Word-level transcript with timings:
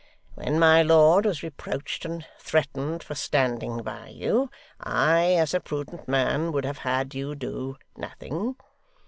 When 0.33 0.57
my 0.57 0.81
lord 0.81 1.27
was 1.27 1.43
reproached 1.43 2.05
and 2.05 2.25
threatened 2.39 3.03
for 3.03 3.13
standing 3.13 3.83
by 3.83 4.07
you, 4.07 4.49
I, 4.79 5.33
as 5.35 5.53
a 5.53 5.59
prudent 5.59 6.07
man, 6.07 6.51
would 6.53 6.65
have 6.65 6.79
had 6.79 7.13
you 7.13 7.35
do 7.35 7.77
nothing. 7.95 8.55